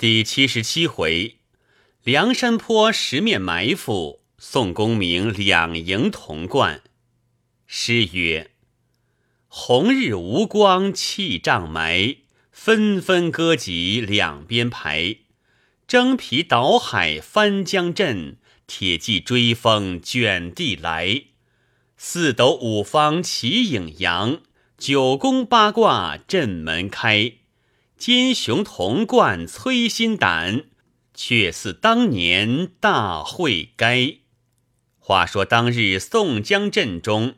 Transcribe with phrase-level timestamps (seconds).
[0.00, 1.38] 第七十七回，
[2.04, 6.82] 梁山坡十面埋伏，宋公明两营同贯。
[7.66, 8.52] 诗曰
[9.50, 12.18] ：“红日无光气障埋，
[12.52, 15.16] 纷纷歌集两边排。
[15.88, 18.36] 征皮倒海翻江阵，
[18.68, 21.24] 铁骑追风卷地来。
[21.96, 24.42] 四斗五方齐影扬，
[24.78, 27.32] 九宫八卦阵门开。”
[27.98, 30.66] 奸雄同贯催心胆，
[31.14, 34.18] 却似当年大会该。
[35.00, 37.34] 话说当日宋江阵中，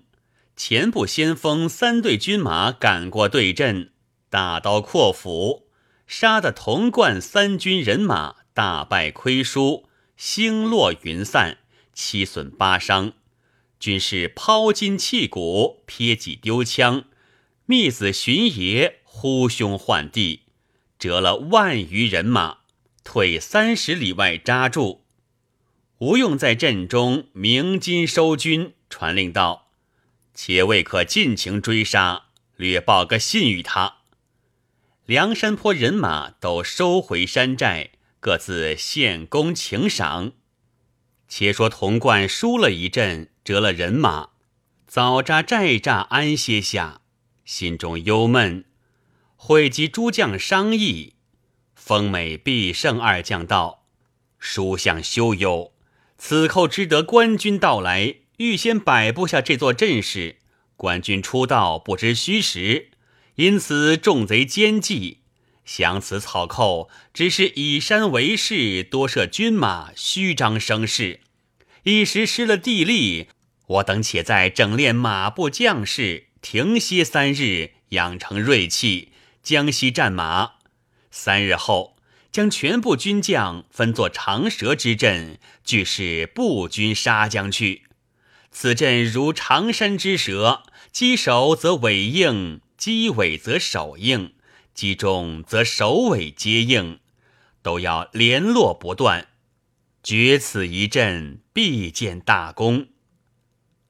[0.54, 3.92] 前部先锋三队军马赶过对阵，
[4.28, 5.66] 大刀阔斧，
[6.06, 11.56] 杀得同贯三军人马大败亏输，星落云散，
[11.94, 13.14] 七损八伤。
[13.78, 17.04] 军士抛金弃骨，撇戟丢枪，
[17.64, 20.42] 密子巡爷呼兄唤弟。
[21.00, 22.58] 折了万余人马，
[23.02, 25.06] 退三十里外扎住。
[25.96, 29.70] 吴用在阵中鸣金收军，传令道
[30.34, 32.26] ：“且未可尽情追杀，
[32.56, 33.96] 略报个信与他。”
[35.06, 40.32] 梁山坡人马都收回山寨，各自献功请赏。
[41.26, 44.30] 且说童贯输了一阵，折了人马，
[44.86, 47.00] 早扎寨栅安歇下，
[47.46, 48.66] 心中忧闷。
[49.42, 51.14] 会集诸将商议，
[51.74, 53.86] 丰美必胜二将道
[54.38, 55.72] ：“书相休忧，
[56.18, 60.36] 此寇知得官军到来，预先摆布下这座阵势。
[60.76, 62.90] 官军出道不知虚实，
[63.36, 65.20] 因此众贼奸计。
[65.64, 71.20] 想此草寇只是以山为势，多设军马，虚张声势，
[71.84, 73.28] 一时失了地利。
[73.66, 79.08] 我等且在整练马步将士，停歇三日，养成锐气。”
[79.42, 80.52] 江西战马，
[81.10, 81.96] 三日后
[82.30, 87.84] 将全部军将分作长蛇之阵，俱是步军杀将去。
[88.52, 94.34] 此阵如长山之蛇，击首则尾应，击尾则首应，
[94.74, 97.00] 击中则首尾皆应，
[97.62, 99.28] 都要联络不断。
[100.02, 102.88] 决此一阵，必见大功。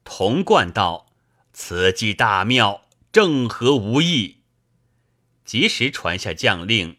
[0.03, 1.07] 童贯道
[1.53, 2.81] ：“此计大妙，
[3.11, 4.37] 正合吾意。”
[5.51, 6.95] 及时传下将令，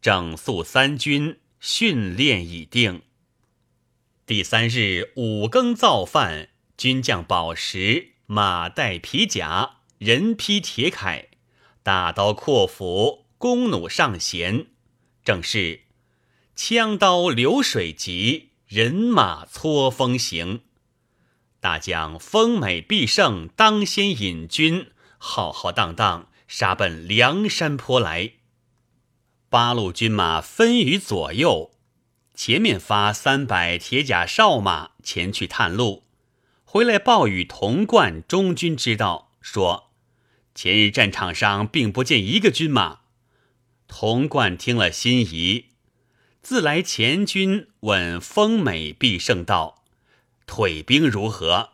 [0.00, 3.02] 整肃三军，训练已定。
[4.24, 11.24] 第三日五更造饭，军将饱食，马带皮甲，人披铁铠，
[11.82, 14.66] 大刀阔斧，弓弩上弦，
[15.24, 15.80] 正是
[16.54, 20.60] 枪刀流水急，人马搓风行。
[21.58, 26.28] 大将丰美必胜，当先引军，浩浩荡荡。
[26.46, 28.34] 杀奔梁山坡来，
[29.48, 31.72] 八路军马分于左右，
[32.34, 36.04] 前面发三百铁甲哨马前去探路，
[36.64, 39.90] 回来报与童贯中军知道，说
[40.54, 43.00] 前日战场上并不见一个军马。
[43.88, 45.66] 童贯听了心疑，
[46.42, 49.84] 自来前军问丰美必胜道
[50.46, 51.70] ：“退兵如何？”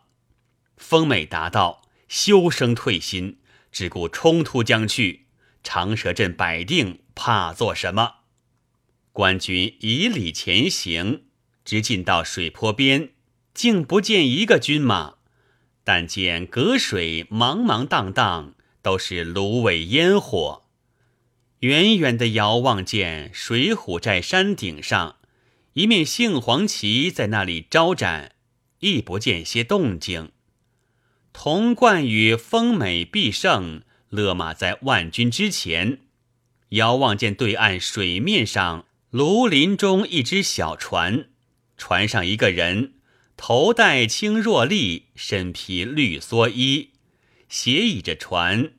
[0.77, 3.39] 丰美答道：“休生退心。”
[3.73, 5.27] 只顾冲突将去，
[5.65, 8.17] 长蛇阵摆定，怕做什么？
[9.13, 11.25] 官军以礼前行，
[11.65, 13.11] 直进到水坡边，
[13.53, 15.15] 竟不见一个军马，
[15.83, 20.63] 但见隔水茫茫荡荡，都是芦苇烟火。
[21.61, 25.17] 远远的遥望见水浒寨山顶上
[25.75, 28.35] 一面杏黄旗在那里招展，
[28.81, 30.33] 亦不见些动静。
[31.33, 36.01] 童贯与丰美必胜勒马在万军之前，
[36.71, 41.31] 遥望见对岸水面上芦林中一只小船，
[41.77, 42.95] 船上一个人，
[43.37, 46.91] 头戴青箬笠，身披绿蓑衣，
[47.49, 48.75] 斜倚着船，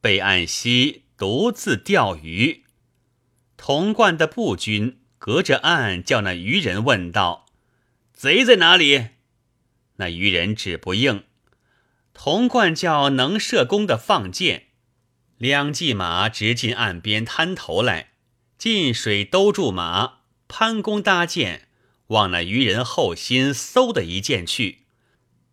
[0.00, 2.64] 背岸西独自钓鱼。
[3.58, 7.46] 童贯的步军隔着岸叫那渔人问道
[8.12, 9.08] ：“贼在哪里？”
[9.96, 11.24] 那渔人只不应。
[12.18, 14.68] 童贯叫能射弓的放箭，
[15.36, 18.12] 两骑马直进岸边滩头来，
[18.56, 21.68] 进水兜住马，攀弓搭箭，
[22.08, 24.86] 往那渔人后心嗖的一箭去。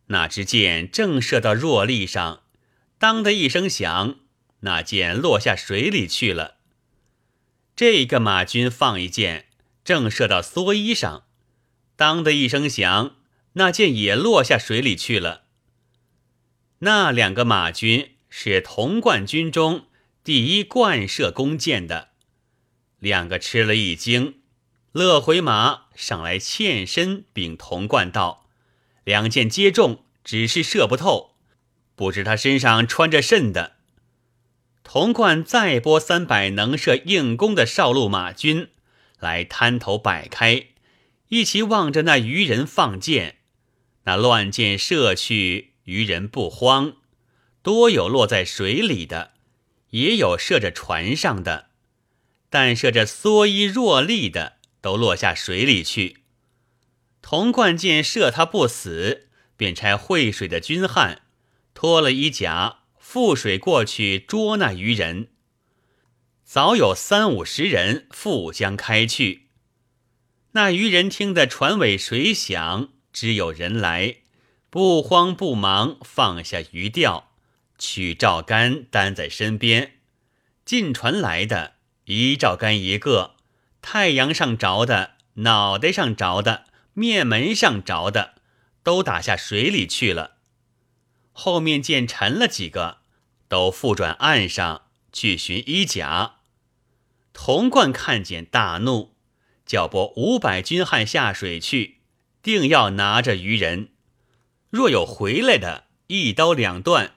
[0.08, 2.44] 那支箭正射到箬笠上，
[2.98, 4.20] 当的一声响，
[4.62, 6.56] 那箭落下水里去了。
[7.76, 9.48] 这个马军放一箭，
[9.84, 11.26] 正射到蓑衣上，
[11.98, 13.18] 当的一声响，
[13.54, 15.43] 那箭也落下水里去了。
[16.80, 19.86] 那两个马军是童贯军中
[20.24, 22.10] 第一贯射弓箭的，
[23.00, 24.36] 两个吃了一惊。
[24.92, 28.48] 乐回马上来欠身禀童贯道
[29.04, 31.36] ：“两箭皆中，只是射不透，
[31.96, 33.78] 不知他身上穿着甚的。”
[34.84, 38.70] 童贯再拨三百能射硬弓的少路马军
[39.20, 40.68] 来滩头摆开，
[41.30, 43.38] 一齐望着那渔人放箭。
[44.04, 46.98] 那乱箭射去，渔人不慌，
[47.62, 49.34] 多有落在水里的，
[49.90, 51.70] 也有射着船上的，
[52.50, 54.58] 但射着蓑衣若笠的。
[54.84, 56.26] 都落下水里去。
[57.22, 61.22] 童贯见射他不死，便差会水的军汉
[61.74, 65.30] 脱了衣甲，覆水过去捉那渔人。
[66.44, 69.48] 早有三五十人赴江开去。
[70.52, 74.18] 那渔人听得船尾水响，知有人来，
[74.74, 77.30] 不慌不忙放下鱼钓，
[77.78, 80.00] 取照竿担在身边。
[80.66, 81.76] 进船来的
[82.06, 83.36] 一照竿一个。
[83.84, 88.34] 太阳上着的，脑袋上着的，面门上着的，
[88.82, 90.38] 都打下水里去了。
[91.34, 92.98] 后面见沉了几个，
[93.48, 96.38] 都复转岸上去寻衣甲。
[97.32, 99.14] 童贯看见大怒，
[99.68, 102.00] 叫拨五百军汉下水去，
[102.42, 103.90] 定要拿着渔人。
[104.74, 107.14] 若有回来的，一刀两断。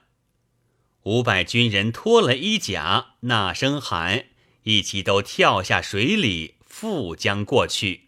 [1.01, 4.25] 五百军人脱了衣甲，那声喊，
[4.61, 6.57] 一起都跳下水里。
[6.67, 8.03] 复将过去，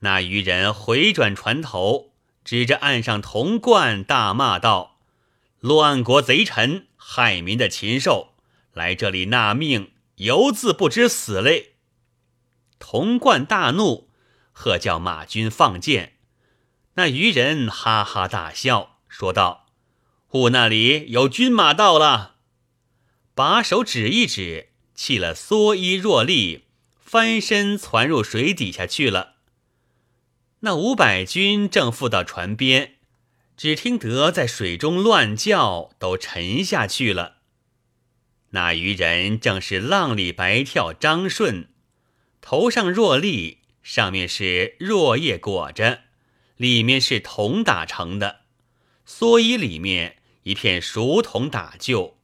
[0.00, 4.98] 那渔人回转船头，指着岸上铜罐大骂道
[5.60, 8.34] ：“乱国贼臣，害民的禽兽，
[8.72, 11.74] 来这里纳命，犹自不知死嘞！”
[12.80, 14.08] 铜罐大怒，
[14.50, 16.16] 喝叫马军放箭。
[16.94, 19.66] 那渔人哈哈大笑，说道
[20.32, 22.36] ：“吾那里有军马到了。”
[23.34, 26.64] 把手指一指，弃了蓑衣若笠。
[27.00, 29.34] 翻身窜入水底下去了。
[30.60, 32.94] 那五百军正附到船边，
[33.54, 37.34] 只听得在水中乱叫，都沉下去了。
[38.52, 41.68] 那渔人正是浪里白跳张顺，
[42.40, 46.04] 头上若笠，上面是若叶裹着，
[46.62, 48.42] 里面是铜打成的，
[49.04, 52.16] 蓑衣里面一片熟铜打旧，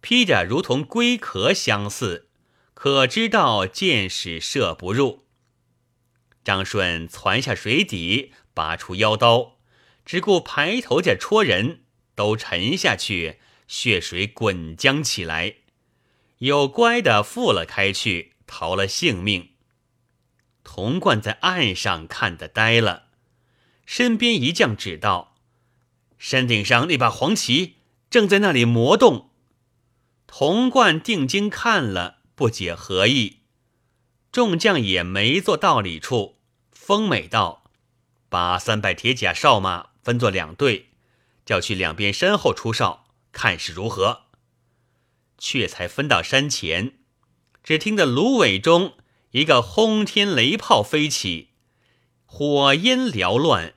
[0.00, 2.28] 披着如同龟壳相似。
[2.72, 5.24] 可知道箭矢射不入。
[6.44, 9.58] 张顺窜下水底，拔出腰刀，
[10.04, 11.80] 只顾排头家戳人，
[12.14, 15.56] 都沉下去，血水滚浆起来。
[16.38, 19.50] 有乖的复了开去，逃了性命。
[20.62, 23.08] 童贯在岸上看得呆了，
[23.92, 25.34] 身边一将指道
[26.16, 27.78] ：“山顶上那把黄旗
[28.08, 29.30] 正在那里磨动。”
[30.28, 32.20] 童贯定睛看了。
[32.36, 33.38] 不解何意，
[34.30, 36.36] 众将也没做道理处。
[36.70, 37.64] 风美道
[38.30, 40.90] ：“把三百铁甲哨马分作两队，
[41.44, 44.26] 叫去两边山后出哨，看是如何。”
[45.36, 47.00] 却才分到山前，
[47.64, 48.94] 只听得芦苇中
[49.32, 51.48] 一个轰天雷炮飞起，
[52.24, 53.74] 火烟缭乱，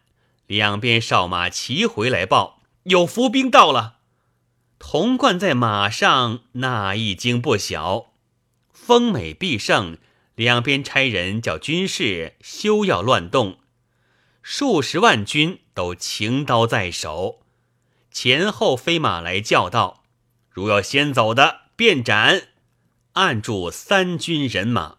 [0.47, 3.97] 两边哨马齐回来报：“有伏兵到了。”
[4.77, 8.13] 童贯在马上，那一惊不小。
[8.71, 9.97] 丰美必胜，
[10.35, 13.59] 两边差人叫军士休要乱动，
[14.41, 17.39] 数十万军都擎刀在手，
[18.11, 20.03] 前后飞马来叫道
[20.51, 22.49] ：“如要先走的，便斩！”
[23.13, 24.97] 按住三军人马，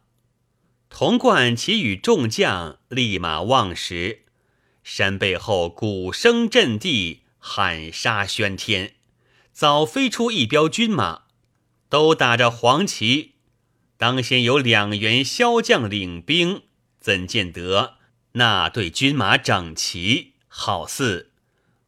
[0.89, 4.24] 童贯其与众将立马望时，
[4.85, 8.93] 山背后鼓声震地，喊杀喧天，
[9.51, 11.23] 早飞出一彪军马，
[11.89, 13.33] 都打着黄旗。
[13.97, 16.65] 当先有两员骁将领兵，
[17.01, 17.95] 怎见得
[18.33, 21.33] 那队军马整齐，好似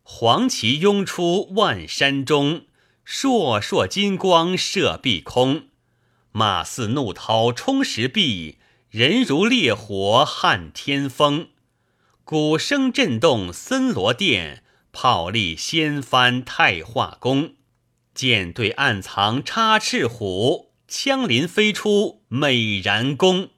[0.03, 2.63] 黄旗拥出万山中，
[3.07, 5.69] 烁烁金光射碧空。
[6.33, 8.57] 马似怒涛冲石壁，
[8.89, 11.49] 人如烈火撼天风。
[12.29, 17.55] 鼓声震动森罗殿，炮力掀翻太化宫。
[18.17, 20.73] 舰队暗藏插翅虎。
[20.89, 23.51] 枪林飞出美髯公，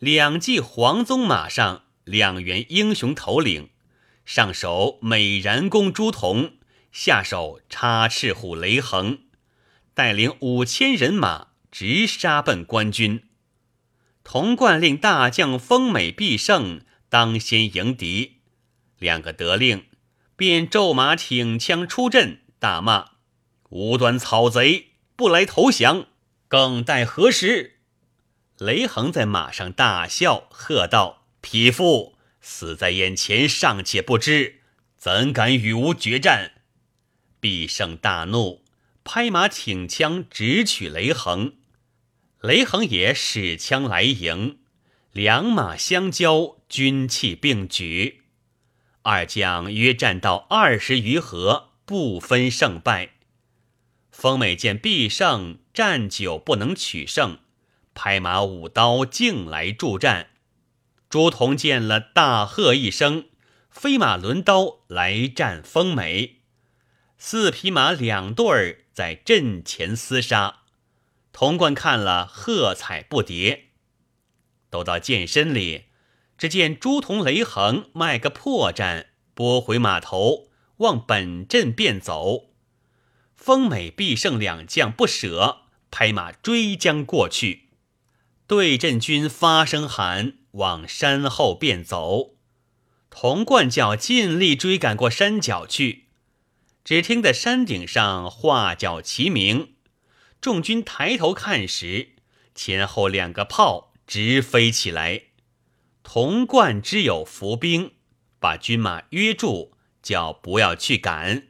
[0.00, 3.70] 两骑黄鬃马上，两员英雄头领，
[4.24, 6.54] 上手美髯公朱仝，
[6.90, 9.20] 下手插翅虎雷横，
[9.94, 13.22] 带领五千人马直杀奔官军。
[14.24, 18.38] 童贯令大将丰美必胜当先迎敌，
[18.98, 19.86] 两个得令，
[20.36, 23.10] 便骤马挺枪出阵，大骂
[23.70, 24.88] 无端草贼。
[25.16, 26.08] 不来投降，
[26.46, 27.78] 更待何时？
[28.58, 34.60] 雷横在马上大笑，喝道：“匹夫，死在眼前尚且不知，
[34.98, 36.52] 怎敢与吾决战？”
[37.40, 38.62] 必胜大怒，
[39.04, 41.54] 拍马挺枪直取雷横。
[42.42, 44.58] 雷横也使枪来迎，
[45.12, 48.22] 两马相交，军器并举。
[49.02, 53.10] 二将约战到二十余合，不分胜败。
[54.10, 57.38] 风美见必胜战久不能取胜，
[57.94, 60.30] 拍马舞刀径来助战。
[61.08, 63.28] 朱仝见了，大喝一声，
[63.70, 66.40] 飞马抡刀来战风美。
[67.16, 70.62] 四匹马两对儿在阵前厮杀，
[71.32, 73.60] 童贯看了，喝彩不迭。
[74.68, 75.84] 都到剑身里。
[76.38, 82.50] 只见朱仝、雷横卖个破绽，拨回马头，往本阵便走。
[83.34, 87.68] 风美、必胜两将不舍，拍马追将过去。
[88.46, 92.36] 对阵军发声喊，往山后便走。
[93.08, 96.04] 童贯叫尽力追赶过山脚去，
[96.84, 99.74] 只听得山顶上画角齐鸣，
[100.40, 102.10] 众军抬头看时，
[102.54, 105.22] 前后两个炮直飞起来。
[106.08, 107.90] 童贯之有伏兵，
[108.38, 109.72] 把军马约住，
[110.04, 111.48] 叫不要去赶。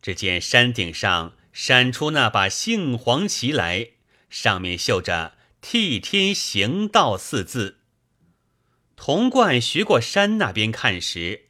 [0.00, 3.88] 只见山顶上闪出那把杏黄旗来，
[4.30, 7.80] 上面绣着“替天行道”四字。
[8.94, 11.46] 童贯学过山那边看时，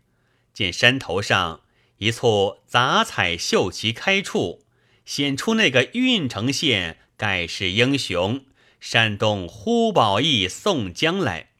[0.55, 1.61] 见山头上
[1.99, 4.65] 一簇杂彩绣旗开处，
[5.05, 8.47] 显出那个郓城县盖世英雄
[8.81, 11.51] 山东呼保义宋江来。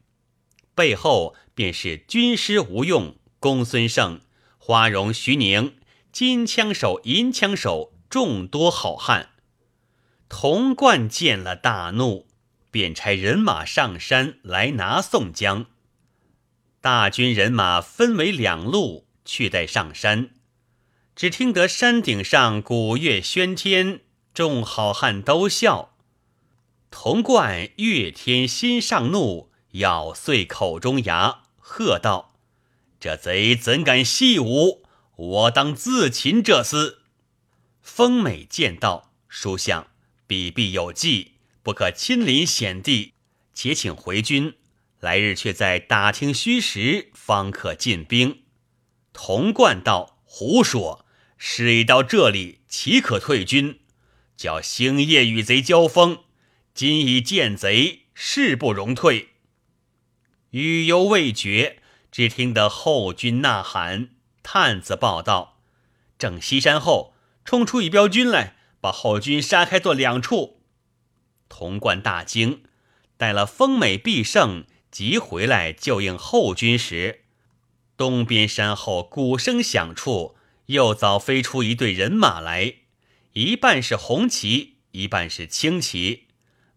[0.75, 4.21] 背后便是军师吴用、公孙胜、
[4.57, 5.75] 花荣、徐宁、
[6.11, 9.29] 金枪手、银枪手众多好汉。
[10.29, 12.27] 童贯见了大怒，
[12.71, 15.67] 便差人马上山来拿宋江。
[16.81, 20.31] 大军人马分为两路去待上山，
[21.15, 24.01] 只听得山顶上鼓乐喧天，
[24.33, 25.95] 众好汉都笑。
[26.89, 29.52] 童贯越天心上怒。
[29.73, 32.35] 咬碎口中牙，喝道
[32.99, 34.83] ：“这贼怎敢戏武？
[35.15, 36.97] 我当自擒这厮。”
[37.81, 39.87] 风美见道：“书相，
[40.27, 43.13] 彼必有计，不可亲临险地，
[43.53, 44.55] 且请回军。
[44.99, 48.43] 来日却在打听虚实，方可进兵。”
[49.11, 51.05] 童贯道：“胡说！
[51.37, 53.79] 事已到这里，岂可退军？
[54.37, 56.19] 叫星夜与贼交锋，
[56.73, 59.29] 今已见贼，誓不容退。”
[60.53, 61.79] 语犹未绝，
[62.11, 64.09] 只听得后军呐喊。
[64.43, 65.57] 探子报道：
[66.19, 70.61] 正西山后冲出一彪军来，把后军杀开作两处。
[71.49, 72.61] 潼关大惊，
[73.17, 77.23] 待了风美、必胜急回来救应后军时，
[77.97, 80.35] 东边山后鼓声响处，
[80.67, 82.75] 又早飞出一队人马来，
[83.31, 86.27] 一半是红旗，一半是青旗，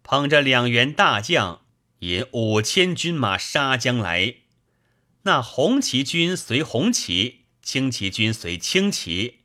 [0.02, 1.60] 捧着两员大将。
[2.00, 4.34] 引五千军马杀将来，
[5.22, 9.40] 那红旗军随红旗，青旗军随青旗，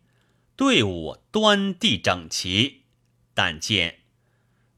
[0.56, 2.84] 队伍端地整齐。
[3.34, 4.00] 但见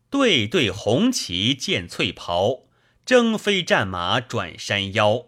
[0.10, 2.68] 对对红旗见翠袍，
[3.04, 5.26] 征飞战马转山腰。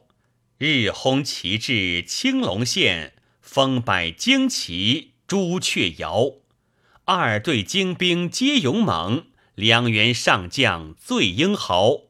[0.57, 6.35] 日红旗帜青龙县，风摆旌旗朱雀摇。
[7.05, 9.25] 二队精兵皆勇猛，
[9.55, 12.04] 两员上将最英豪。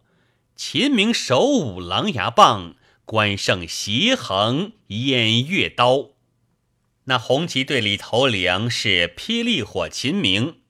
[0.55, 6.11] 秦明手舞狼牙棒，关胜斜横偃月刀。
[7.03, 10.61] 那红旗队里头领是霹雳火秦明，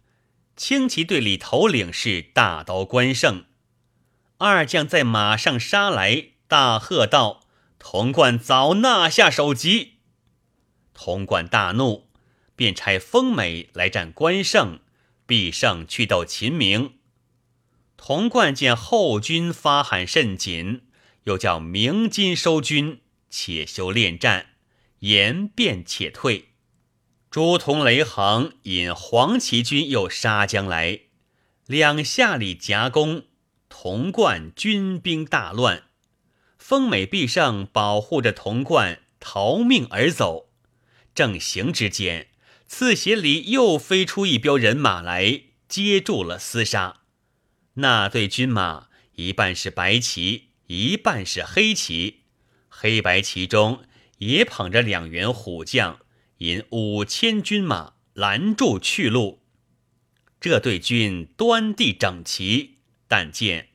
[0.56, 3.46] 青旗队里头领是大刀关胜。
[4.40, 7.42] 二将在马上杀来，大喝道
[7.78, 10.00] ：“童贯早纳下首级！”
[10.96, 12.10] 童贯大怒，
[12.56, 14.80] 便差风美来战关胜，
[15.28, 16.96] 必胜去斗秦明。
[17.98, 20.82] 童贯见后军发喊甚紧，
[21.24, 24.52] 又叫鸣金收军，且休恋战，
[25.00, 26.50] 言便且退。
[27.32, 31.02] 朱仝、雷横引黄旗军又杀将来，
[31.66, 33.24] 两下里夹攻，
[33.68, 35.84] 童贯军兵大乱。
[36.58, 40.50] 风美、必胜保护着童贯逃命而走，
[41.14, 42.28] 正行之间，
[42.68, 47.02] 刺斜里又飞出一彪人马来，接住了厮杀。
[47.76, 52.22] 那队军马一半是白旗，一半是黑旗。
[52.70, 53.84] 黑白旗中
[54.20, 56.00] 也捧着两员虎将，
[56.38, 59.42] 引五千军马拦住去路。
[60.40, 62.76] 这队军端地整齐，
[63.10, 63.70] 但见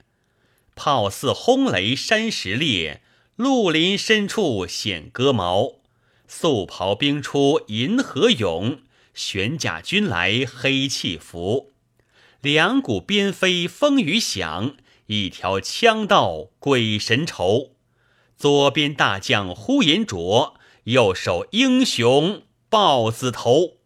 [0.74, 3.02] 炮似轰雷山石裂，
[3.36, 5.80] 绿林深处显戈矛。
[6.26, 8.80] 素袍兵出银河涌，
[9.12, 11.69] 玄甲军来黑气浮。
[12.42, 14.74] 两股鞭飞风雨响，
[15.06, 17.72] 一条枪道鬼神愁。
[18.38, 20.54] 左边大将呼延灼，
[20.84, 23.76] 右手英雄豹子头。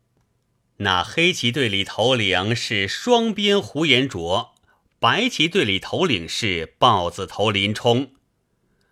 [0.77, 4.55] 那黑旗队里头领是双鞭呼延灼，
[5.01, 8.13] 白旗队里头领是豹子头林冲。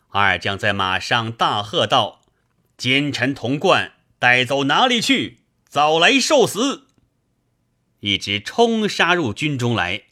[0.08, 2.22] 二将在马上大喝道
[2.76, 5.44] ：“奸臣童贯，带走哪里去？
[5.68, 6.88] 早来受死！”
[8.02, 10.02] 一直冲杀入军中来。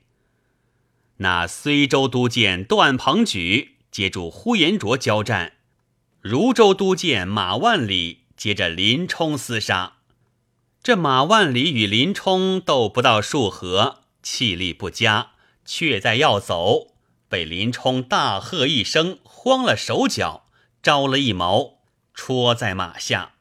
[1.19, 5.55] 那随州都监段鹏举接住呼延灼交战，
[6.21, 9.99] 汝州都监马万里接着林冲厮杀。
[10.83, 15.33] 这马万里与林冲斗不到数合，气力不佳，
[15.65, 16.95] 却在要走，
[17.29, 20.47] 被林冲大喝一声，慌了手脚，
[20.83, 21.81] 招了一矛，
[22.15, 23.35] 戳在马下。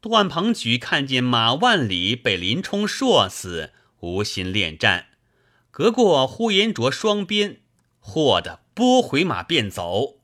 [0.00, 5.06] 段鹏举看见马万里被林冲硕死，无心恋战，
[5.72, 7.62] 隔过呼延灼双鞭，
[7.98, 10.20] 霍的拨回马便走。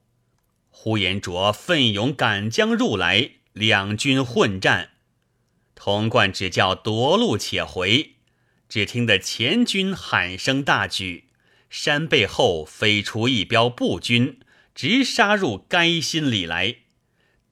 [0.71, 4.91] 呼延灼奋勇赶将入来，两军混战。
[5.75, 8.15] 童贯只叫夺路且回，
[8.69, 11.31] 只听得前军喊声大举，
[11.69, 14.39] 山背后飞出一彪步军，
[14.73, 16.77] 直杀入该心里来。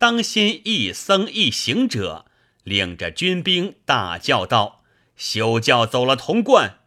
[0.03, 2.27] 当先一僧一行者
[2.65, 4.83] 领着军兵大叫道
[5.15, 6.81] ：“休教走了童贯！”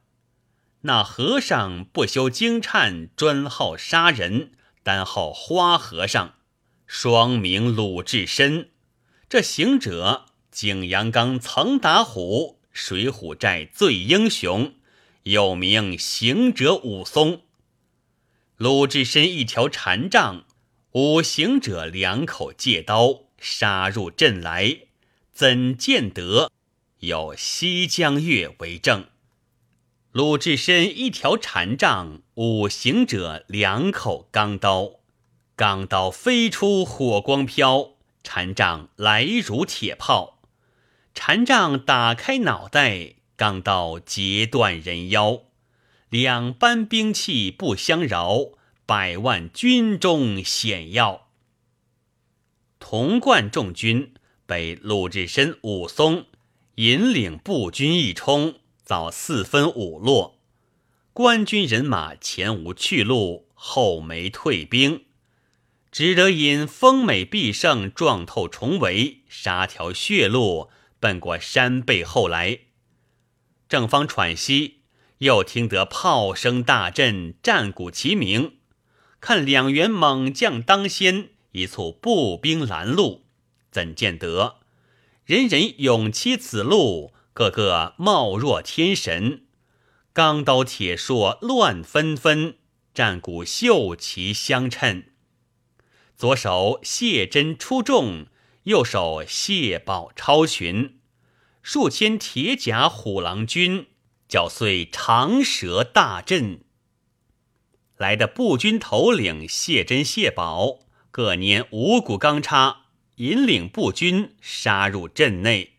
[0.84, 4.52] 那和尚不修经忏，专好杀人，
[4.84, 6.34] 单号花和尚，
[6.86, 8.72] 双名鲁智深。
[9.30, 10.26] 这行者。
[10.52, 14.74] 景阳冈曾打虎，水浒寨最英雄，
[15.24, 17.44] 又名行者武松。
[18.58, 20.45] 鲁智深一条禅杖，
[20.96, 24.78] 五行者两口借刀，杀入阵来。
[25.34, 26.50] 怎见得
[27.00, 29.08] 有西江月为证？
[30.14, 35.02] 鲁智深一条禅杖，五行者两口钢刀，
[35.58, 40.40] 钢刀飞出火光飘，禅杖来如铁炮。
[41.14, 45.42] 禅杖打开脑袋，钢刀截断人腰，
[46.08, 48.52] 两般兵器不相饶，
[48.86, 51.28] 百万军中险要。
[52.80, 54.14] 童贯众军
[54.46, 56.26] 被鲁智深、武松
[56.76, 60.40] 引领步军一冲，早四分五落。
[61.14, 65.06] 官军人马前无去路，后没退兵，
[65.92, 70.70] 只得引丰美必胜撞透重围，杀条血路。
[71.00, 72.60] 奔过山背后来，
[73.70, 74.82] 正方喘息，
[75.20, 78.58] 又听得炮声大震，战鼓齐鸣。
[79.28, 83.24] 看两员猛将当先，一簇步兵拦路，
[83.72, 84.58] 怎见得
[85.26, 89.42] 人人勇欺此路，个个貌若天神。
[90.14, 92.58] 钢刀铁槊乱纷纷，
[92.94, 95.12] 战鼓绣旗相衬。
[96.16, 98.28] 左手谢珍出众。
[98.66, 101.00] 右手谢宝超群，
[101.64, 103.88] 数千铁甲虎狼军
[104.28, 106.65] 搅碎长蛇大阵。
[107.98, 110.80] 来的步军头领谢珍、谢宝
[111.12, 112.82] 各拈五股钢叉，
[113.16, 115.74] 引领步军杀入阵内。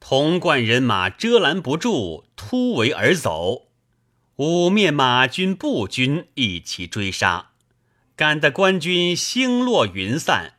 [0.00, 3.66] 童贯人马遮拦不住，突围而走。
[4.36, 7.50] 五面马军、步军一齐追杀，
[8.14, 10.54] 赶得官军星落云散。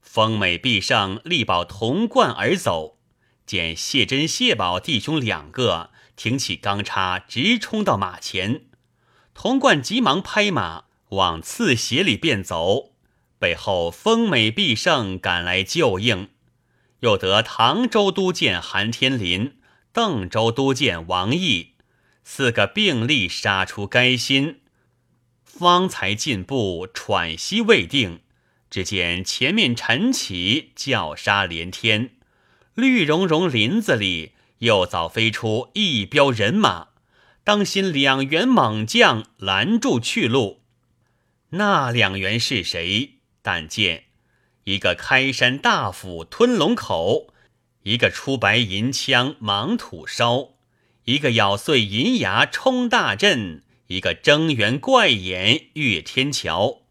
[0.00, 2.98] 丰美必胜，力保童贯而走。
[3.44, 8.67] 见谢珍、谢宝弟兄两个挺起钢叉，直冲到马前。
[9.40, 12.90] 童贯急忙拍马往刺斜里便走，
[13.38, 16.30] 背后丰美必胜赶来救应。
[16.98, 19.56] 又得唐州都监韩天林、
[19.92, 21.74] 邓州都监王毅
[22.24, 24.58] 四个并力杀出该心，
[25.44, 28.22] 方才进步，喘息未定。
[28.68, 32.10] 只见前面晨起，叫杀连天，
[32.74, 36.88] 绿茸茸林子里又早飞出一彪人马，
[37.48, 40.60] 当心两员猛将拦住去路。
[41.52, 43.20] 那两员是谁？
[43.40, 44.04] 但见
[44.64, 47.32] 一个开山大斧吞龙口，
[47.84, 50.56] 一个出白银枪芒土烧，
[51.04, 56.82] 一个咬碎银牙冲大阵，一个睁圆怪眼越天桥。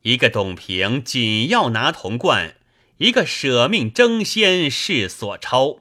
[0.00, 2.56] 一个董平紧要拿铜冠，
[2.96, 5.78] 一个舍命争先是所超。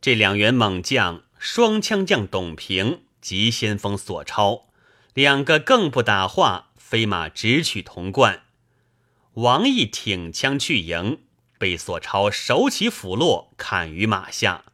[0.00, 4.68] 这两员猛将，双枪将董平急先锋索超，
[5.12, 8.44] 两个更不打话，飞马直取潼关。
[9.34, 11.18] 王毅挺枪去迎，
[11.58, 14.66] 被索超手起斧落，砍于马下。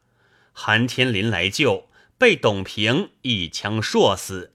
[0.52, 1.88] 韩天林来救，
[2.18, 4.52] 被董平一枪硕死。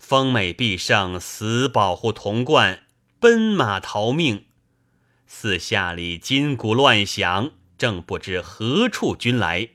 [0.00, 2.80] 丰美必胜，死保护潼关，
[3.20, 4.46] 奔马逃命。
[5.28, 9.68] 四下里金鼓乱响，正不知何处军来。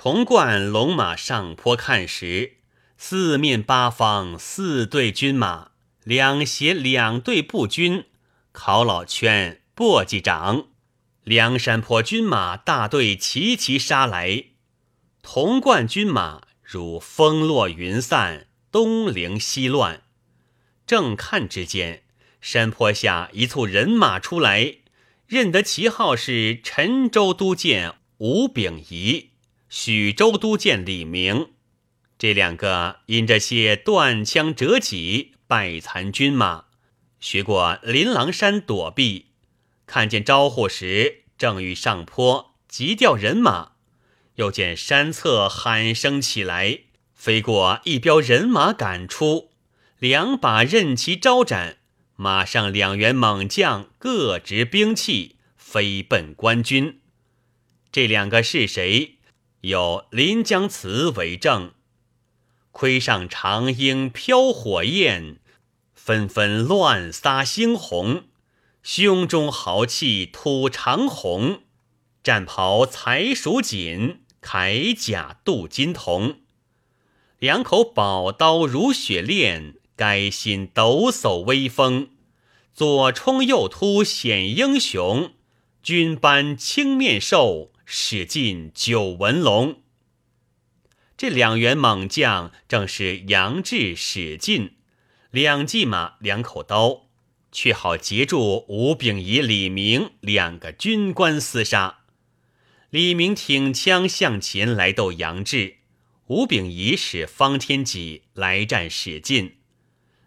[0.00, 2.58] 潼关龙马上坡看时，
[2.96, 5.72] 四面八方四队军马，
[6.04, 8.04] 两斜两队步军。
[8.52, 10.68] 考老圈、簸箕掌、
[11.24, 14.44] 梁山坡军马大队齐齐杀来，
[15.20, 20.02] 潼关军马如风落云散，东零西乱。
[20.86, 22.04] 正看之间，
[22.40, 24.76] 山坡下一簇人马出来，
[25.26, 29.30] 认得旗号是陈州都监吴秉仪、
[29.68, 31.50] 许州都监李明。
[32.18, 36.64] 这两个因着些断枪折戟、败残军马。
[37.20, 39.26] 学过琳琅山躲避，
[39.86, 43.72] 看见招呼时，正欲上坡急调人马，
[44.36, 46.80] 又见山侧喊声起来，
[47.14, 49.50] 飞过一彪人马赶出，
[49.98, 51.78] 两把刃旗招展，
[52.14, 57.00] 马上两员猛将各执兵器，飞奔官军。
[57.90, 59.17] 这两个是谁？
[59.62, 61.72] 有临江词为证：
[62.70, 65.40] 盔上长缨飘火焰。
[65.94, 68.24] 纷纷乱撒猩红，
[68.82, 71.60] 胸中豪气吐长虹。
[72.22, 76.36] 战袍才属锦，铠甲镀金铜。
[77.38, 82.10] 两口宝刀如雪炼，该心抖擞威风。
[82.72, 85.32] 左冲右突显英雄，
[85.82, 89.80] 军班青面兽，使尽九纹龙。
[91.16, 94.76] 这两员猛将正是杨志、史进。
[95.30, 97.06] 两骑马，两口刀，
[97.50, 102.00] 却好截住吴秉仪、李明两个军官厮杀。
[102.90, 105.76] 李明挺枪向前来斗杨志，
[106.26, 109.56] 吴秉仪使方天戟来战史进。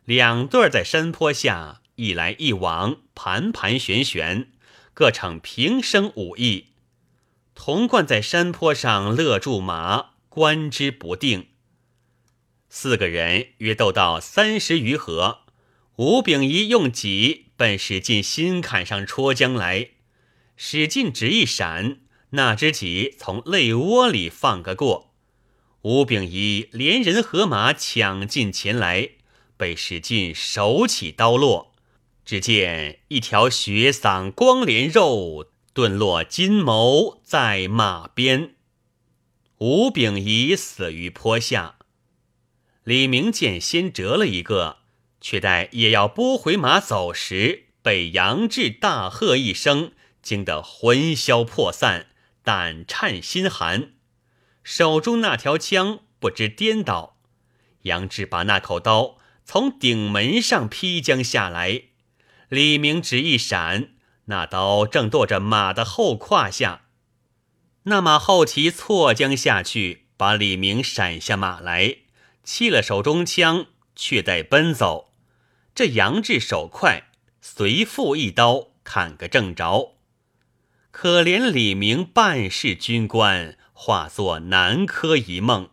[0.05, 4.51] 两对在山坡下一来一往，盘盘旋旋，
[4.95, 6.69] 各逞平生武艺。
[7.53, 11.47] 童贯在山坡上勒住马，观之不定。
[12.69, 15.39] 四个人约斗到三十余合，
[15.97, 19.89] 吴秉仪用戟奔史进心坎上戳将来，
[20.55, 21.99] 史进只一闪，
[22.31, 25.13] 那只戟从肋窝里放个过，
[25.81, 29.09] 吴秉仪连人和马抢进前来，
[29.57, 31.73] 被史进手起刀落，
[32.23, 38.55] 只见一条血嗓光连肉，顿落金眸在马鞭，
[39.59, 41.77] 吴秉仪死于坡下。
[42.83, 44.79] 李明见先折了一个，
[45.21, 52.07] 却待也要拨回马走时，被杨志大喝一声，惊得魂消魄散，
[52.43, 53.93] 胆颤心寒，
[54.63, 57.17] 手中那条枪不知颠倒。
[57.83, 61.83] 杨志把那口刀从顶门上劈将下来，
[62.49, 63.91] 李明只一闪，
[64.31, 66.83] 那刀正剁着马的后胯下，
[67.83, 71.97] 那马后蹄错将下去，把李明闪下马来。
[72.45, 75.11] 弃了手中枪，却待奔走。
[75.75, 77.09] 这杨志手快，
[77.41, 79.97] 随复一刀砍个正着。
[80.91, 85.69] 可怜李明半世军官，化作南柯一梦。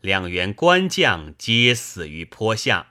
[0.00, 2.88] 两员官将皆死于坡下。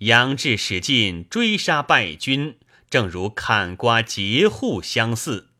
[0.00, 2.58] 杨志使劲追杀败军，
[2.90, 5.50] 正如砍瓜截户相似。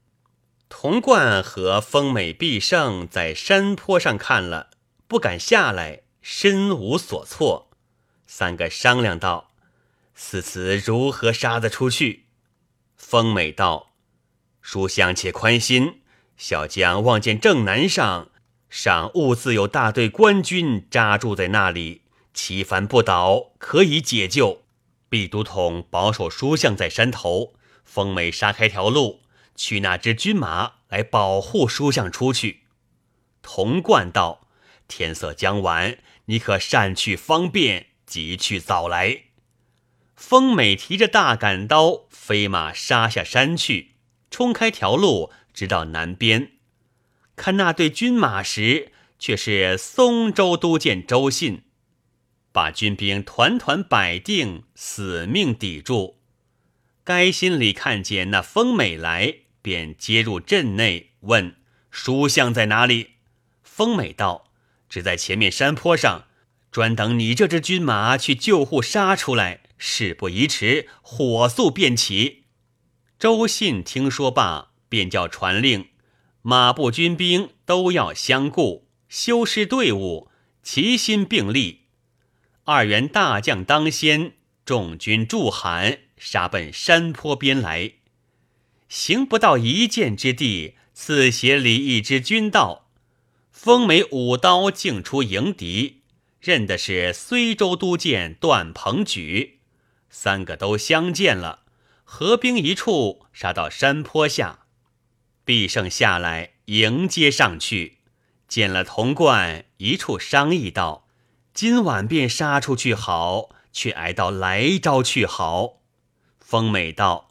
[0.68, 4.70] 童贯和丰美必胜在山坡上看了，
[5.08, 6.02] 不敢下来。
[6.22, 7.70] 身无所措，
[8.26, 9.52] 三个商量道
[10.14, 12.26] ：“此次如何杀得出去？”
[12.94, 13.92] 风美道
[14.60, 16.02] ：“书相且宽心，
[16.36, 18.28] 小将望见正南上，
[18.68, 22.02] 上兀自有大队官军扎住在那里，
[22.34, 24.62] 旗帆不倒，可以解救。
[25.10, 27.52] 毕都统保守书相在山头，
[27.84, 29.20] 风美杀开条路，
[29.54, 32.62] 取那支军马来保护书相出去。”
[33.42, 34.46] 童贯道
[34.88, 39.22] ：“天色将晚。”你可善去方便，即去早来。
[40.14, 43.96] 风美提着大杆刀，飞马杀下山去，
[44.30, 46.52] 冲开条路，直到南边。
[47.34, 51.64] 看那队军马时，却是松州都监周信，
[52.52, 56.18] 把军兵团团摆定，死命抵住。
[57.04, 61.56] 该心里看见那风美来，便接入阵内，问
[61.90, 63.10] 书相在哪里。
[63.62, 64.46] 风美道。
[64.88, 66.24] 只在前面山坡上，
[66.72, 72.42] 专等你这支军马去救护杀出来，事不宜迟，火速便起。”
[73.16, 75.90] 周信听说罢，便叫传令，
[76.42, 80.28] 马步军兵都要相顾，修饰队伍，
[80.64, 81.79] 齐心并力。
[82.72, 87.94] 二员大将当先，众军助喊，杀奔山坡边来。
[88.88, 92.88] 行不到一箭之地，刺斜里一支军到，
[93.50, 96.02] 风眉舞刀径出迎敌，
[96.40, 99.58] 认的是随州都监段鹏举，
[100.08, 101.64] 三个都相见了，
[102.04, 104.60] 合兵一处，杀到山坡下。
[105.44, 107.98] 必胜下来迎接上去，
[108.46, 111.08] 见了童贯，一处商议道
[111.52, 115.80] ：“今晚便杀出去好，却挨到来招去好。”
[116.40, 117.28] 风美道。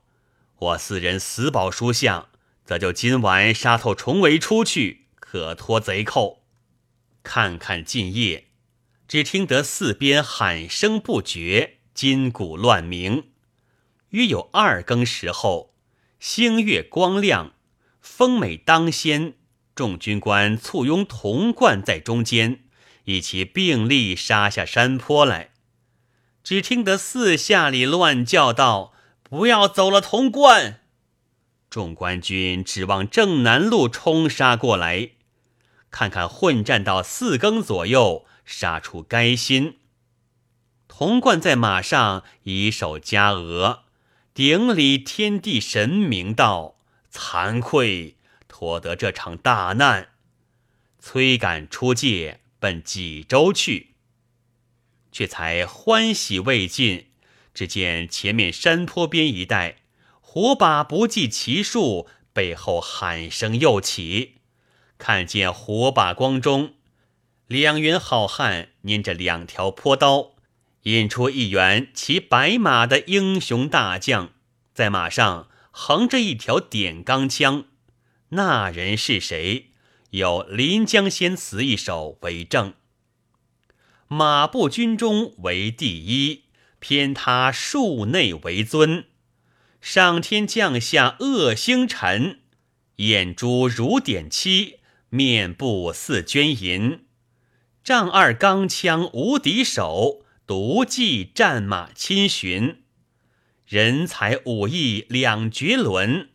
[0.59, 2.27] 我四人死保书相，
[2.65, 6.43] 则就今晚杀透重围出去，可脱贼寇。
[7.23, 8.47] 看看近夜，
[9.07, 13.29] 只听得四边喊声不绝，金鼓乱鸣。
[14.09, 15.73] 约有二更时候，
[16.19, 17.53] 星月光亮，
[18.01, 19.35] 风美当先，
[19.73, 22.65] 众军官簇拥童贯在中间，
[23.05, 25.51] 一起并力杀下山坡来。
[26.43, 28.93] 只听得四下里乱叫道。
[29.23, 30.79] 不要走了，潼关！
[31.69, 35.11] 众官军指望正南路冲杀过来，
[35.91, 39.77] 看看混战到四更左右，杀出该心。
[40.87, 43.83] 童贯在马上以手加额，
[44.33, 46.79] 顶礼天地神明道
[47.13, 50.09] ：“惭愧，托得这场大难。”
[50.99, 53.95] 催赶出界，奔济州去，
[55.11, 57.07] 却才欢喜未尽。
[57.53, 59.77] 只见前面山坡边一带，
[60.21, 64.35] 火把不计其数，背后喊声又起。
[64.97, 66.73] 看见火把光中，
[67.47, 70.35] 两员好汉拈着两条坡刀，
[70.83, 74.33] 引出一员骑白马的英雄大将，
[74.73, 77.65] 在马上横着一条点钢枪。
[78.29, 79.68] 那人是谁？
[80.11, 82.73] 有临江仙词一首为证：
[84.07, 86.43] 马步军中为第一。
[86.81, 89.03] 偏他树内为尊，
[89.81, 92.39] 上天降下恶星辰，
[92.95, 97.01] 眼珠如点漆，面部似绢银。
[97.83, 102.83] 丈二钢枪无敌手，独骑战马亲巡。
[103.67, 106.29] 人才武艺两绝伦，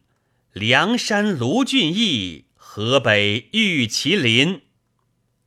[0.53, 2.45] 梁山卢俊义，
[2.77, 4.63] 河北玉麒麟。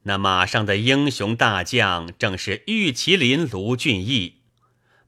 [0.03, 4.35] 那马上的英雄大将，正是玉麒麟卢俊义。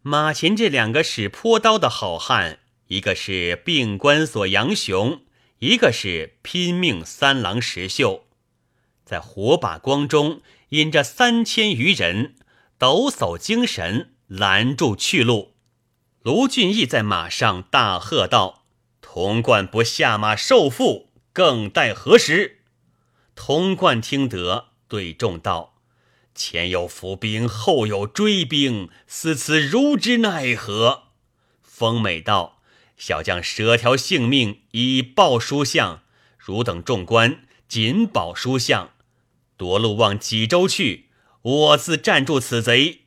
[0.01, 5.21] 马前这两个使坡刀的好汉，一个是病关索杨雄，
[5.59, 8.25] 一个是拼命三郎石秀，
[9.05, 12.35] 在火把光中引着三千余人，
[12.77, 15.53] 抖擞精神，拦住去路。
[16.23, 18.65] 卢俊义在马上大喝道
[18.99, 22.61] ：“童贯不下马受缚，更待何时？”
[23.35, 25.75] 童贯听得，对众道。
[26.35, 31.03] 前有伏兵，后有追兵，思此如之奈何？
[31.61, 32.61] 风美道
[32.95, 36.03] ：“小将舍条性命以报书相，
[36.37, 38.91] 汝等众官紧保书相，
[39.57, 41.09] 夺路往济州去。
[41.41, 43.01] 我自站住此贼。”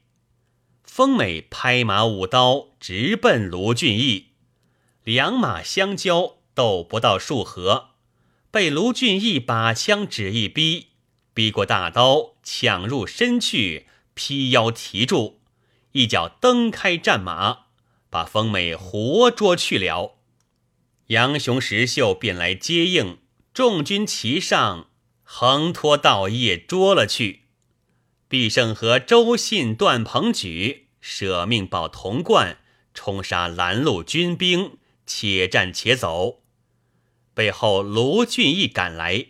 [0.85, 4.33] 风美拍马舞刀，直奔卢俊义。
[5.05, 7.92] 两马相交，斗不到数合，
[8.53, 10.89] 被卢俊义把枪指一逼。
[11.33, 15.41] 逼过大刀，抢入身去，劈腰提住，
[15.93, 17.61] 一脚蹬开战马，
[18.11, 20.19] 把风美活捉去了。
[21.07, 23.17] 杨雄、石秀便来接应，
[23.55, 24.91] 众军齐上，
[25.23, 27.45] 横拖道业捉了去。
[28.29, 32.59] 毕胜和周信、段鹏举舍命保童贯，
[32.93, 36.42] 冲杀拦路军兵，且战且走。
[37.35, 39.27] 背后卢俊义赶来。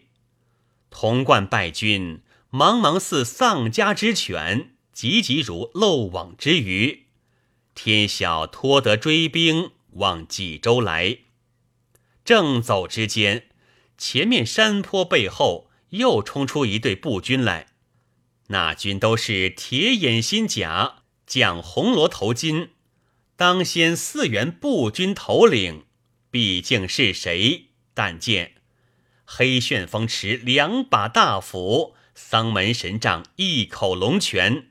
[0.91, 7.07] 童贯败军，茫茫似丧家之犬，急急如漏网之鱼。
[7.75, 11.19] 天晓托得追兵往济州来，
[12.25, 13.47] 正走之间，
[13.97, 17.69] 前面山坡背后又冲出一队步军来。
[18.49, 22.69] 那军都是铁眼心甲，将红罗头巾。
[23.37, 25.87] 当先四员步军头领，
[26.31, 27.69] 毕竟是谁？
[27.94, 28.55] 但见。
[29.24, 34.66] 黑旋风持两把大斧，丧门神杖一口龙泉，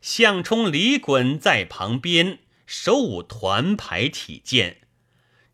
[0.00, 4.82] 项冲、李衮在旁边手舞团牌体剑，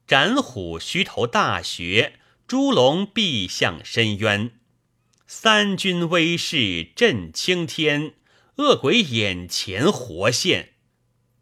[0.07, 4.51] 斩虎须头大穴，猪龙臂向深渊。
[5.27, 8.13] 三军威势震青天，
[8.57, 10.75] 恶鬼眼前活现。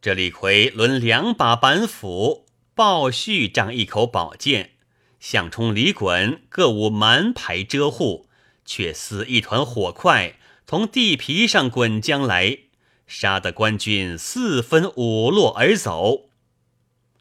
[0.01, 4.77] 这李逵抡两把板斧，鲍旭仗一口宝剑，
[5.21, 8.27] 项冲、李衮各舞蛮牌遮护，
[8.65, 12.59] 却似一团火块从地皮上滚将来，
[13.07, 16.31] 杀得官军四分五落而走。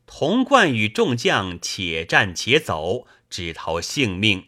[0.05, 4.45] 童贯与众将且战且走，只逃性命。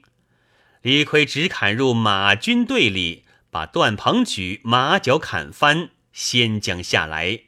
[0.82, 7.42] 李逵只砍入马军队里，把段鹏举马脚砍翻，先将下来，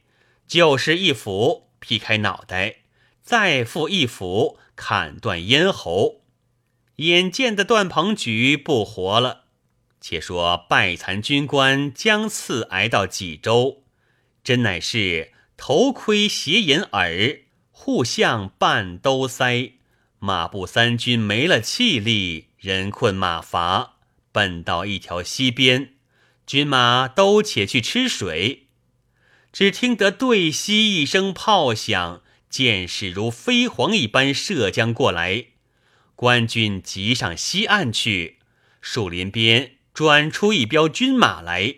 [0.48, 2.82] 就是一斧劈开脑袋，
[3.24, 6.22] 再复一斧砍断咽喉。
[6.98, 9.46] 眼见的段鹏举不活了。
[10.00, 13.84] 且说败残军官将次挨到济州，
[14.44, 17.40] 真乃是头盔斜眼耳。
[17.72, 19.74] 互相半兜塞，
[20.20, 23.98] 马步三军没了气力，人困马乏，
[24.32, 25.96] 奔到一条溪边，
[26.46, 28.68] 军马都且去吃水。
[29.52, 32.23] 只听得对溪一声炮响，
[32.54, 35.46] 箭矢如飞蝗一般射将过来。
[36.16, 38.38] 官军急上西岸去，
[38.80, 41.78] 树林边转出一彪军马来，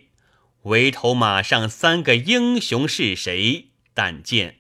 [0.63, 3.69] 围头马上三个英雄是谁？
[3.93, 4.57] 但见。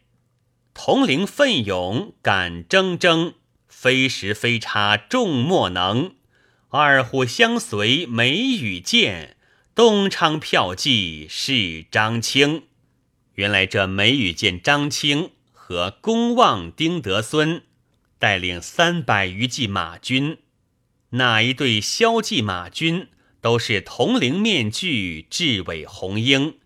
[0.73, 3.33] 统领奋勇敢铮铮，
[3.67, 6.15] 非时飞叉众莫能。
[6.69, 9.35] 二虎相随眉宇健，
[9.75, 12.63] 东昌票骑是张清。
[13.33, 15.31] 原来这眉宇健张清
[15.67, 17.63] 和公望丁德孙
[18.19, 20.37] 带领三百余骑马军，
[21.09, 23.07] 那一队骁骑马军
[23.41, 26.59] 都是铜铃面具、雉尾红缨、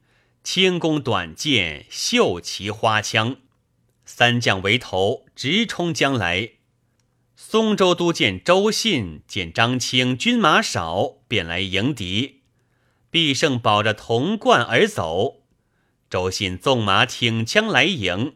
[0.43, 3.37] 轻弓短箭、绣旗花枪。
[4.03, 6.49] 三将为头，直冲将来。
[7.37, 12.41] 松州都监周信见张清军马少，便来迎敌。
[13.09, 15.43] 必胜保着铜冠而走。
[16.09, 18.33] 周信纵马挺枪来迎，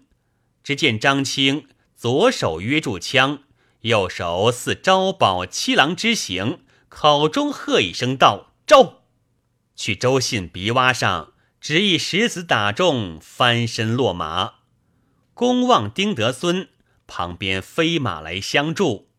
[0.64, 3.44] 只见张清左手约住枪，
[3.82, 9.04] 右手似招宝七郎之形，口中喝一声道：“招！”
[9.76, 14.56] 去周信鼻洼上，只一石子打中，翻身落马。
[15.34, 16.70] 公望丁德孙
[17.08, 19.10] 旁边飞马来相助，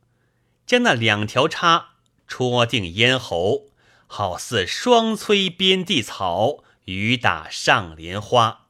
[0.64, 1.94] 将那两条叉
[2.26, 3.66] 戳定咽喉，
[4.06, 8.66] 好似双催边地草，雨打上莲花。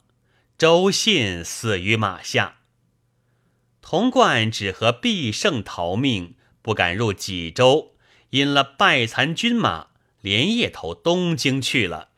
[0.56, 2.56] 周信死于马下。
[3.86, 7.92] 童贯只和必胜逃命，不敢入济州，
[8.30, 9.88] 引了败残军马，
[10.22, 12.08] 连夜投东京去了。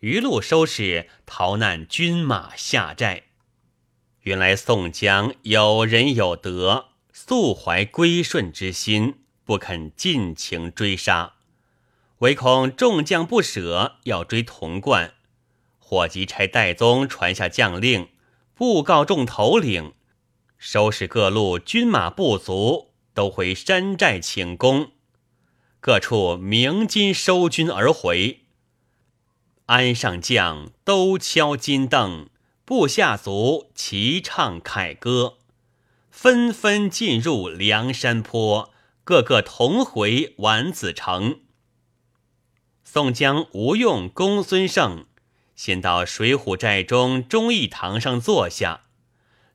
[0.00, 3.26] 余路收拾逃难军马下寨。
[4.22, 11.34] 原来宋江有仁有德，素怀归顺之心，不肯尽情追杀，
[12.18, 15.14] 唯恐众将不舍，要追童贯。
[15.78, 18.08] 火急差戴宗传下将令，
[18.56, 19.92] 布告众头领，
[20.64, 24.92] 收拾各路军马不足，都回山寨请功。
[25.80, 28.42] 各处鸣金收军而回，
[29.66, 32.28] 鞍上将都敲金镫。
[32.64, 35.38] 部下卒齐唱凯歌，
[36.12, 38.72] 纷纷进入梁山坡，
[39.02, 41.40] 个个同回丸子城。
[42.84, 45.06] 宋江、吴用、公孙胜
[45.56, 48.82] 先到水浒寨中忠义堂上坐下，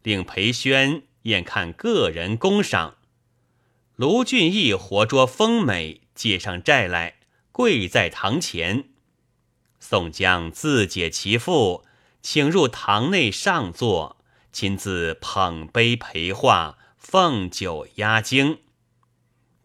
[0.08, 2.96] 令裴宣验看个人功赏。
[3.98, 7.16] 卢俊义活捉丰美，借上寨来，
[7.52, 8.86] 跪在堂前。
[9.82, 11.84] 宋江自解其父。
[12.22, 14.18] 请入堂内上座，
[14.54, 18.60] 亲自捧杯陪话，奉酒压惊。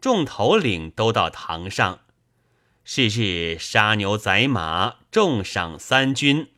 [0.01, 2.01] 众头领都到堂上。
[2.83, 6.49] 是日杀牛宰马，重赏三军。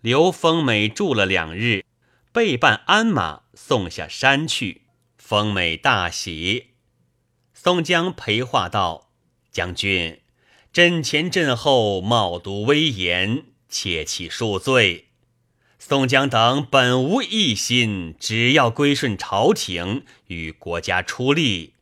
[0.00, 1.84] 刘丰美住了两日，
[2.32, 4.82] 备办鞍马送下山去。
[5.16, 6.68] 风美大喜。
[7.52, 9.10] 宋江陪话道
[9.52, 10.20] ：“将军，
[10.72, 15.08] 阵前阵后，冒渎威严，切弃恕罪。”
[15.78, 21.74] 宋江等本无一心，只要归顺朝廷，与国家出力，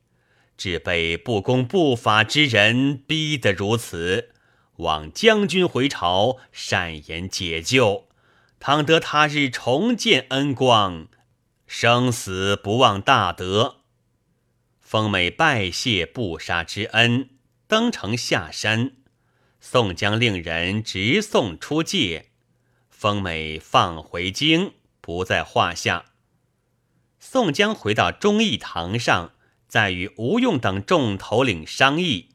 [0.57, 4.31] 只被不公不法之人逼得如此。
[4.77, 8.09] 望将军回朝，善言解救，
[8.59, 11.09] 倘得他日重见恩光，
[11.67, 13.83] 生死不忘大德。
[14.81, 17.31] 丰美拜谢不杀之恩，
[17.67, 18.93] 登城下山。
[19.61, 22.31] 宋江令人直送出界。
[22.89, 26.07] 丰美放回京，不在话下。
[27.19, 29.33] 宋江回到忠义堂上，
[29.69, 32.31] 再与吴用等众头领商议。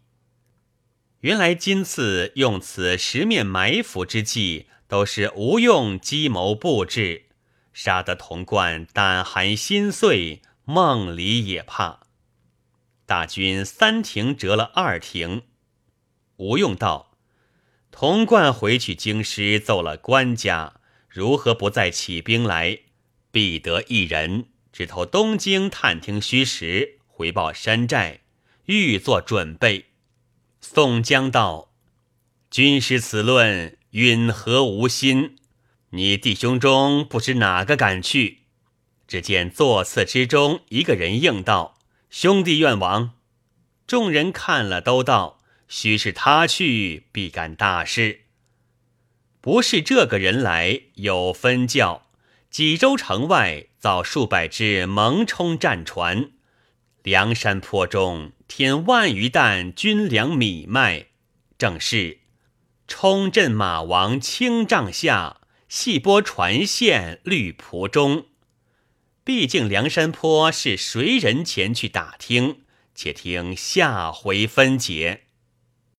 [1.22, 7.28] 原来今次用此十面埋伏之计，都是吴用计谋布置，
[7.72, 12.02] 杀得童贯胆寒心碎，梦里也怕。
[13.06, 15.44] 大军三停折了二停。
[16.36, 17.14] 吴用道
[17.90, 22.80] ：“童贯回去京师奏了官家，如何不再起兵来？
[23.32, 28.20] 必得一人，只投东京探听虚实，回报山寨，
[28.66, 29.86] 预做准备。”
[30.60, 31.72] 宋江道
[32.52, 35.38] ：“军师此论允和无心，
[35.92, 38.40] 你弟兄中不知哪个敢去？”
[39.08, 41.78] 只见座次之中一个人应道。
[42.10, 43.12] 兄弟愿往，
[43.88, 48.22] 众人看了都道：“须是他去，必干大事。
[49.42, 52.08] 不是这个人来，有分教。
[52.50, 56.32] 济州城外造数百只蒙冲战船，
[57.02, 61.08] 梁山坡中添万余担军粮米麦，
[61.58, 62.20] 正是
[62.92, 65.38] 冲阵马王青帐下，
[65.70, 68.26] 细波船线绿蒲中。”
[69.24, 72.58] 毕竟梁山坡是谁人前去打听？
[72.94, 75.22] 且听下回分解。